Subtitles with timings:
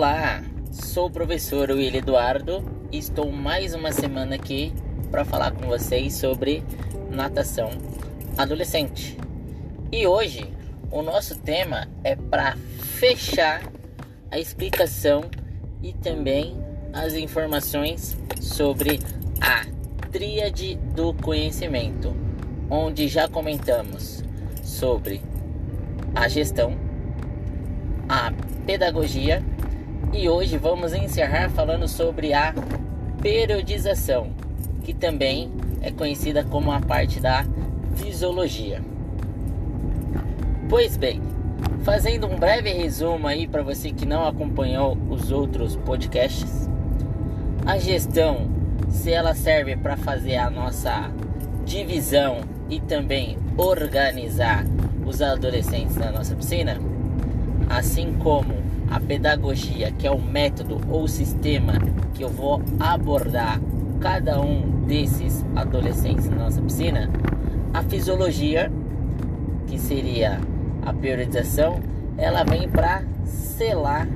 [0.00, 0.42] Olá,
[0.72, 4.72] sou o professor Will Eduardo e estou mais uma semana aqui
[5.10, 6.64] para falar com vocês sobre
[7.10, 7.68] natação
[8.38, 9.18] adolescente.
[9.92, 10.50] E hoje
[10.90, 12.56] o nosso tema é para
[12.96, 13.62] fechar
[14.30, 15.24] a explicação
[15.82, 16.56] e também
[16.94, 19.00] as informações sobre
[19.38, 19.66] a
[20.10, 22.16] tríade do conhecimento,
[22.70, 24.24] onde já comentamos
[24.62, 25.20] sobre
[26.14, 26.74] a gestão,
[28.08, 28.32] a
[28.64, 29.44] pedagogia
[30.12, 32.52] e hoje vamos encerrar falando sobre a
[33.22, 34.30] periodização,
[34.82, 37.44] que também é conhecida como a parte da
[37.96, 38.82] fisiologia.
[40.68, 41.20] Pois bem,
[41.82, 46.68] fazendo um breve resumo aí para você que não acompanhou os outros podcasts,
[47.64, 48.48] a gestão,
[48.88, 51.10] se ela serve para fazer a nossa
[51.64, 54.64] divisão e também organizar
[55.06, 56.78] os adolescentes na nossa piscina,
[57.68, 58.59] assim como
[58.90, 61.74] a pedagogia, que é o método ou sistema
[62.12, 63.60] que eu vou abordar
[64.00, 67.08] cada um desses adolescentes na nossa piscina,
[67.72, 68.70] a fisiologia,
[69.66, 70.40] que seria
[70.84, 71.78] a priorização,
[72.18, 74.08] ela vem para selar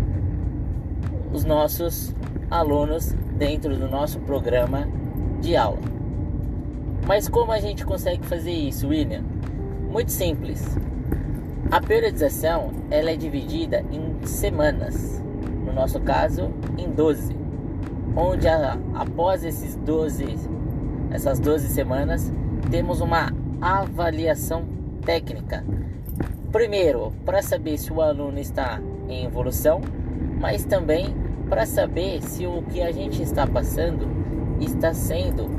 [1.32, 2.14] os nossos
[2.50, 4.88] alunos dentro do nosso programa
[5.40, 5.78] de aula.
[7.06, 9.22] Mas como a gente consegue fazer isso, William?
[9.90, 10.76] Muito simples.
[11.74, 15.20] A periodização ela é dividida em semanas,
[15.66, 17.36] no nosso caso em 12,
[18.14, 20.38] onde a, após esses 12,
[21.10, 22.32] essas 12 semanas
[22.70, 24.64] temos uma avaliação
[25.04, 25.64] técnica.
[26.52, 29.80] Primeiro, para saber se o aluno está em evolução,
[30.38, 31.12] mas também
[31.48, 34.06] para saber se o que a gente está passando
[34.60, 35.50] está sendo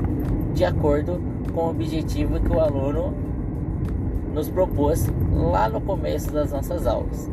[0.54, 1.20] de acordo
[1.52, 3.25] com o objetivo que o aluno
[4.36, 7.30] nos propôs lá no começo das nossas aulas.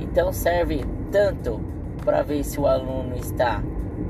[0.00, 1.60] Então serve tanto
[2.04, 3.62] para ver se o aluno está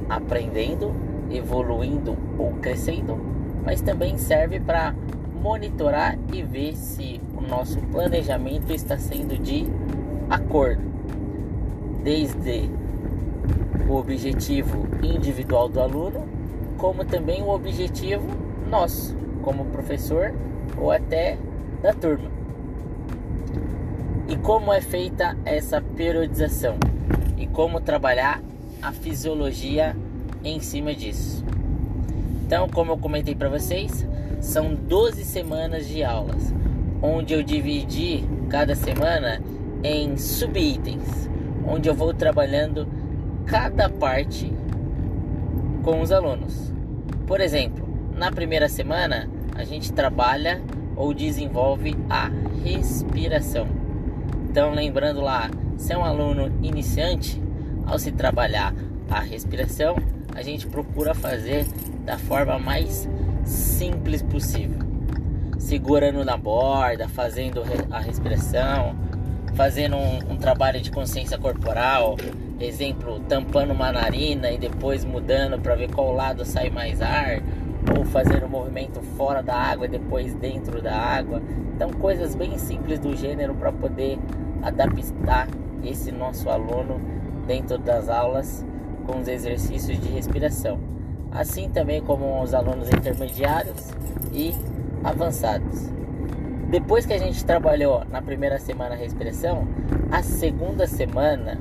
[0.08, 0.90] aprendendo,
[1.30, 3.18] evoluindo ou crescendo,
[3.62, 4.94] mas também serve para
[5.42, 9.66] monitorar e ver se o nosso planejamento está sendo de
[10.30, 10.82] acordo,
[12.02, 12.70] desde
[13.86, 16.26] o objetivo individual do aluno,
[16.78, 18.26] como também o objetivo
[18.66, 20.32] nosso, como professor
[20.78, 21.36] ou até
[21.82, 22.30] da turma.
[24.28, 26.76] E como é feita essa periodização
[27.36, 28.41] e como trabalhar
[28.80, 29.96] a fisiologia
[30.44, 31.44] em cima disso.
[32.46, 34.06] Então, como eu comentei para vocês,
[34.41, 36.52] são 12 semanas de aulas,
[37.02, 39.41] onde eu dividi cada semana
[39.82, 41.28] em subitens,
[41.66, 42.86] onde eu vou trabalhando
[43.47, 44.52] cada parte
[45.82, 46.72] com os alunos.
[47.26, 50.62] Por exemplo, na primeira semana a gente trabalha
[51.00, 52.30] ou desenvolve a
[52.62, 53.66] respiração.
[54.50, 57.42] Então, lembrando lá, se é um aluno iniciante,
[57.86, 58.74] ao se trabalhar
[59.10, 59.96] a respiração,
[60.34, 61.66] a gente procura fazer
[62.04, 63.08] da forma mais
[63.44, 64.78] simples possível.
[65.58, 68.94] Segurando na borda, fazendo a respiração,
[69.54, 72.16] fazendo um, um trabalho de consciência corporal,
[72.60, 77.40] exemplo, tampando uma narina e depois mudando para ver qual lado sai mais ar,
[77.96, 81.42] ou fazer um movimento fora da água e depois dentro da água.
[81.74, 84.18] Então, coisas bem simples do gênero para poder
[84.62, 85.48] adaptar
[85.82, 87.00] esse nosso aluno
[87.46, 88.64] dentro das aulas
[89.06, 90.78] com os exercícios de respiração.
[91.32, 93.91] Assim também como os alunos intermediários
[94.32, 94.54] e
[95.02, 95.91] avançados.
[96.68, 99.66] Depois que a gente trabalhou na primeira semana a respiração,
[100.10, 101.58] a segunda semana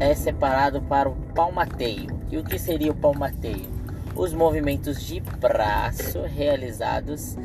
[0.00, 2.06] é separado para o palmateio.
[2.30, 3.77] E o que seria o palmateio?
[4.18, 7.36] Os movimentos de braço realizados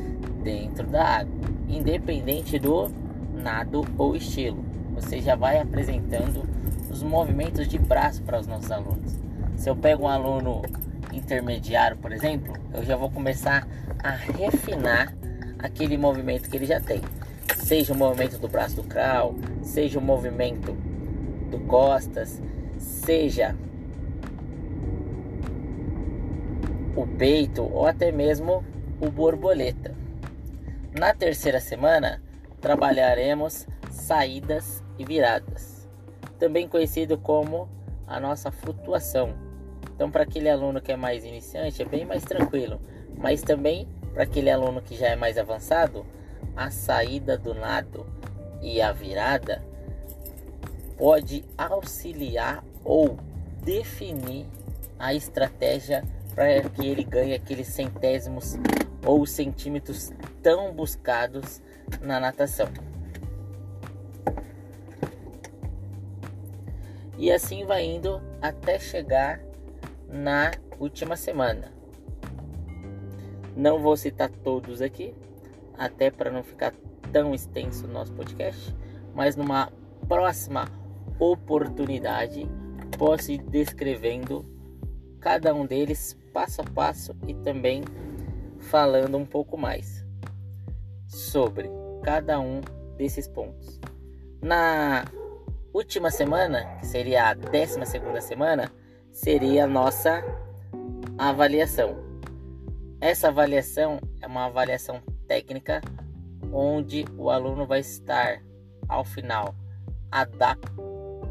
[0.42, 1.32] dentro da água,
[1.68, 2.90] independente do
[3.32, 4.64] nado ou estilo.
[4.96, 6.42] Você já vai apresentando
[6.90, 9.16] os movimentos de braço para os nossos alunos.
[9.56, 10.62] Se eu pego um aluno
[11.12, 13.68] intermediário, por exemplo, eu já vou começar
[14.02, 15.14] a refinar
[15.60, 17.00] aquele movimento que ele já tem.
[17.56, 20.72] Seja o movimento do braço do crawl, seja o movimento
[21.52, 22.42] do costas,
[22.76, 23.54] seja
[26.96, 28.64] o peito ou até mesmo
[29.00, 29.94] o borboleta.
[30.98, 32.22] Na terceira semana,
[32.60, 35.88] trabalharemos saídas e viradas,
[36.38, 37.68] também conhecido como
[38.06, 39.34] a nossa flutuação.
[39.94, 42.80] Então, para aquele aluno que é mais iniciante, é bem mais tranquilo,
[43.16, 46.06] mas também para aquele aluno que já é mais avançado,
[46.56, 48.06] a saída do nado
[48.62, 49.62] e a virada
[50.96, 53.18] pode auxiliar ou
[53.62, 54.46] definir
[54.98, 58.56] a estratégia para que ele ganhe aqueles centésimos
[59.06, 61.62] ou centímetros tão buscados
[62.00, 62.68] na natação.
[67.16, 69.40] E assim vai indo até chegar
[70.08, 71.72] na última semana.
[73.56, 75.14] Não vou citar todos aqui,
[75.78, 76.74] até para não ficar
[77.12, 78.74] tão extenso o nosso podcast,
[79.14, 79.72] mas numa
[80.08, 80.68] próxima
[81.18, 82.48] oportunidade
[82.98, 84.53] posso ir descrevendo
[85.24, 87.82] cada um deles passo a passo e também
[88.58, 90.04] falando um pouco mais
[91.06, 91.70] sobre
[92.02, 92.60] cada um
[92.98, 93.80] desses pontos.
[94.42, 95.06] Na
[95.72, 98.70] última semana, que seria a 12 segunda semana,
[99.10, 100.22] seria a nossa
[101.16, 101.96] avaliação.
[103.00, 105.80] Essa avaliação é uma avaliação técnica
[106.52, 108.42] onde o aluno vai estar
[108.86, 109.54] ao final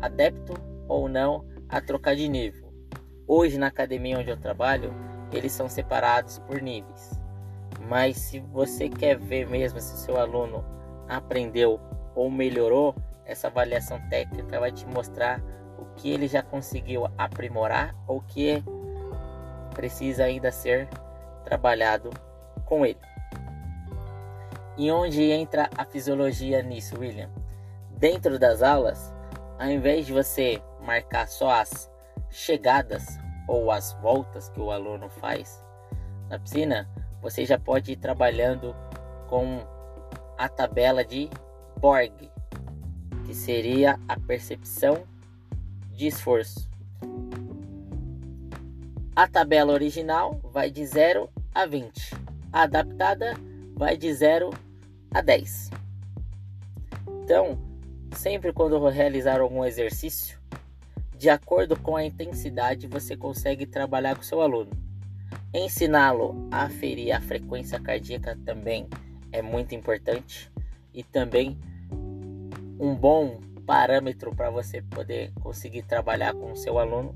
[0.01, 0.53] adepto
[0.87, 2.62] ou não a trocar de nível.
[3.27, 4.93] Hoje na academia onde eu trabalho,
[5.31, 7.19] eles são separados por níveis.
[7.87, 10.63] Mas se você quer ver mesmo se seu aluno
[11.07, 11.79] aprendeu
[12.15, 15.41] ou melhorou, essa avaliação técnica vai te mostrar
[15.77, 18.61] o que ele já conseguiu aprimorar ou que
[19.73, 20.89] precisa ainda ser
[21.45, 22.09] trabalhado
[22.65, 22.99] com ele.
[24.77, 27.29] E onde entra a fisiologia nisso, William?
[27.91, 29.13] Dentro das aulas,
[29.57, 31.92] ao invés de você marcar só as
[32.33, 35.63] chegadas ou as voltas que o aluno faz
[36.29, 36.89] na piscina,
[37.21, 38.75] você já pode ir trabalhando
[39.27, 39.61] com
[40.37, 41.29] a tabela de
[41.79, 42.29] Borg,
[43.25, 45.03] que seria a percepção
[45.91, 46.69] de esforço.
[49.15, 52.15] A tabela original vai de 0 a 20.
[52.51, 53.35] A adaptada
[53.75, 54.49] vai de 0
[55.13, 55.69] a 10.
[57.23, 57.59] Então,
[58.15, 60.39] sempre quando realizar algum exercício,
[61.17, 64.71] de acordo com a intensidade, você consegue trabalhar com seu aluno.
[65.53, 68.87] Ensiná-lo a aferir a frequência cardíaca também
[69.31, 70.51] é muito importante
[70.93, 71.59] e também
[72.79, 77.15] um bom parâmetro para você poder conseguir trabalhar com o seu aluno.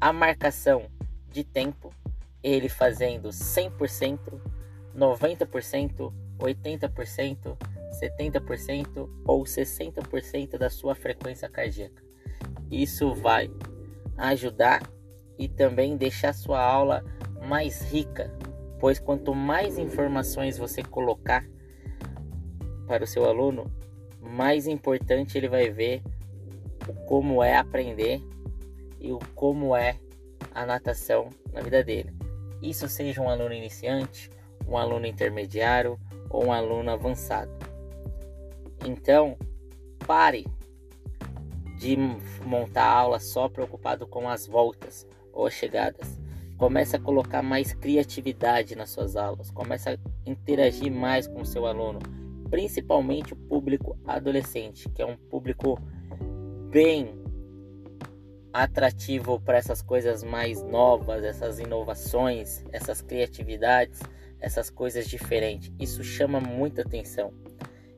[0.00, 0.86] A marcação
[1.30, 1.92] de tempo,
[2.42, 4.40] ele fazendo 100%,
[4.96, 7.56] 90%, 80%,
[8.00, 12.11] 70% ou 60% da sua frequência cardíaca.
[12.72, 13.50] Isso vai
[14.16, 14.82] ajudar
[15.38, 17.04] e também deixar sua aula
[17.46, 18.34] mais rica,
[18.80, 21.46] pois quanto mais informações você colocar
[22.86, 23.70] para o seu aluno,
[24.20, 26.02] mais importante ele vai ver
[26.88, 28.22] o como é aprender
[28.98, 29.98] e o como é
[30.54, 32.10] a natação na vida dele.
[32.62, 34.30] Isso seja um aluno iniciante,
[34.66, 35.98] um aluno intermediário
[36.30, 37.50] ou um aluno avançado.
[38.86, 39.36] Então,
[40.06, 40.46] pare
[41.82, 41.98] de
[42.46, 46.16] montar aula só preocupado com as voltas ou as chegadas.
[46.56, 51.66] Comece a colocar mais criatividade nas suas aulas, comece a interagir mais com o seu
[51.66, 51.98] aluno,
[52.48, 55.76] principalmente o público adolescente, que é um público
[56.70, 57.20] bem
[58.52, 63.98] atrativo para essas coisas mais novas, essas inovações, essas criatividades,
[64.38, 65.72] essas coisas diferentes.
[65.80, 67.32] Isso chama muita atenção.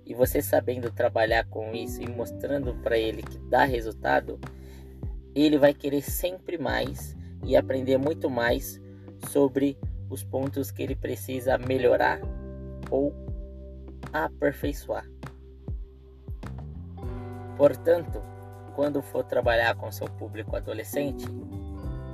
[0.06, 4.38] E você sabendo trabalhar com isso e mostrando para ele que dá resultado,
[5.34, 8.80] ele vai querer sempre mais e aprender muito mais
[9.28, 9.78] sobre
[10.10, 12.20] os pontos que ele precisa melhorar
[12.90, 13.14] ou
[14.12, 15.08] aperfeiçoar.
[17.56, 18.22] Portanto,
[18.74, 21.26] quando for trabalhar com seu público adolescente,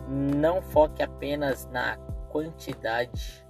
[0.08, 1.96] não foque apenas na
[2.30, 3.44] quantidade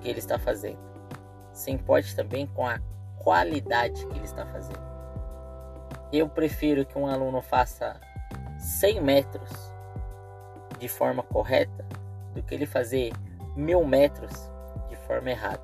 [0.00, 0.91] que ele está fazendo
[1.52, 2.78] se importe também com a
[3.18, 4.82] qualidade que ele está fazendo.
[6.12, 8.00] Eu prefiro que um aluno faça
[8.58, 9.50] 100 metros
[10.78, 11.86] de forma correta
[12.34, 13.12] do que ele fazer
[13.56, 14.32] mil metros
[14.88, 15.62] de forma errada.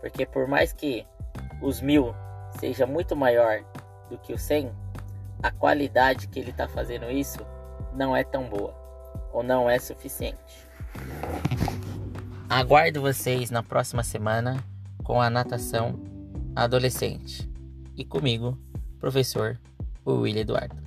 [0.00, 1.06] Porque por mais que
[1.62, 2.14] os mil
[2.58, 3.64] seja muito maior
[4.10, 4.72] do que o 100,
[5.42, 7.38] a qualidade que ele está fazendo isso
[7.92, 8.74] não é tão boa
[9.32, 10.66] ou não é suficiente.
[12.48, 14.62] Aguardo vocês na próxima semana
[15.06, 15.94] com a natação
[16.56, 17.48] adolescente.
[17.96, 18.58] E comigo,
[18.98, 19.56] professor
[20.04, 20.85] William Eduardo.